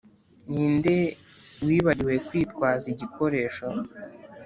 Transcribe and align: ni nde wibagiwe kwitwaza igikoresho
ni 0.51 0.65
nde 0.75 0.97
wibagiwe 1.65 2.15
kwitwaza 2.27 2.85
igikoresho 2.93 3.67